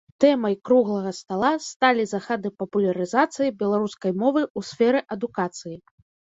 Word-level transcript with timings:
Тэмай 0.23 0.55
круглага 0.69 1.11
стала 1.17 1.51
сталі 1.65 2.07
захады 2.13 2.53
папулярызацыі 2.63 3.53
беларускай 3.63 4.11
мовы 4.25 4.41
ў 4.57 4.73
сферы 4.73 4.99
адукацыі. 5.19 5.77